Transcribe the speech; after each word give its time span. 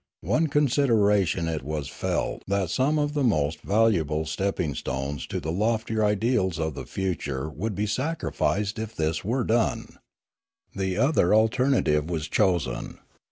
On 0.27 0.47
considera 0.47 1.27
tion 1.27 1.47
it 1.47 1.61
was 1.61 1.87
felt 1.87 2.41
that 2.47 2.71
some 2.71 2.97
of 2.97 3.13
the 3.13 3.23
most 3.23 3.61
valuable 3.61 4.25
stepping 4.25 4.73
stones 4.73 5.27
to 5.27 5.39
the 5.39 5.51
loftier 5.51 6.03
ideals 6.03 6.57
of 6.57 6.73
the 6.73 6.87
future 6.87 7.47
would 7.47 7.75
be 7.75 7.85
sacrificed 7.85 8.79
if 8.79 8.95
this 8.95 9.23
were 9.23 9.43
done. 9.43 9.99
The 10.75 10.97
other 10.97 11.35
alternative 11.35 12.09
was 12.09 12.27
chosen. 12.27 12.97